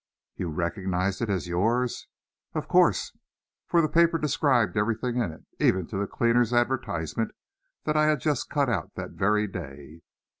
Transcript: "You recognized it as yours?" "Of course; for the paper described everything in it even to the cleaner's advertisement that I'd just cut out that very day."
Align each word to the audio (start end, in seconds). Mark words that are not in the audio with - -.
"You 0.35 0.49
recognized 0.49 1.21
it 1.21 1.29
as 1.29 1.47
yours?" 1.47 2.07
"Of 2.55 2.67
course; 2.67 3.15
for 3.67 3.83
the 3.83 3.87
paper 3.87 4.17
described 4.17 4.75
everything 4.75 5.17
in 5.17 5.31
it 5.31 5.45
even 5.59 5.85
to 5.89 5.97
the 5.97 6.07
cleaner's 6.07 6.53
advertisement 6.53 7.35
that 7.83 7.95
I'd 7.95 8.19
just 8.19 8.49
cut 8.49 8.67
out 8.67 8.95
that 8.95 9.11
very 9.11 9.45
day." 9.45 10.01